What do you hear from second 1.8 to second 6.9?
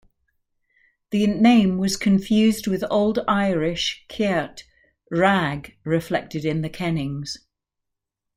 confused with Old Irish "ceirt" 'rag', reflected in the